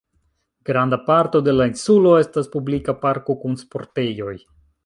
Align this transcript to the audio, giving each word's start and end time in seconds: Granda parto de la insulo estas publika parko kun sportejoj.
Granda 0.69 0.97
parto 1.09 1.43
de 1.49 1.53
la 1.57 1.69
insulo 1.73 2.15
estas 2.23 2.51
publika 2.57 2.99
parko 3.07 3.37
kun 3.45 3.63
sportejoj. 3.65 4.35